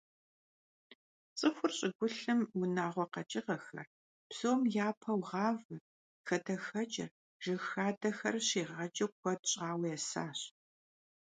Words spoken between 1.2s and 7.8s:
ЦӀыхур щӀыгулъым унагъуэ къэкӀыгъэхэр, псом япэу гъавэр, хадэхэкӀыр, жыг